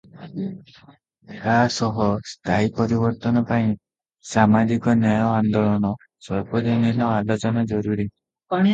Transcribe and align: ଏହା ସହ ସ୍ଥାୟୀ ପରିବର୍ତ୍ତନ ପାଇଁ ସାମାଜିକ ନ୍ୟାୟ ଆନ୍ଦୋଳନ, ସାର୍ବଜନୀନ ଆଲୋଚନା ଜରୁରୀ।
ଏହା 1.33 1.57
ସହ 1.75 1.99
ସ୍ଥାୟୀ 2.31 2.73
ପରିବର୍ତ୍ତନ 2.79 3.45
ପାଇଁ 3.51 3.69
ସାମାଜିକ 4.33 4.99
ନ୍ୟାୟ 5.05 5.31
ଆନ୍ଦୋଳନ, 5.37 5.95
ସାର୍ବଜନୀନ 6.29 7.11
ଆଲୋଚନା 7.15 7.69
ଜରୁରୀ। 7.75 8.11